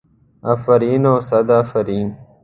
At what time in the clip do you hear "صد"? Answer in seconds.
1.21-1.51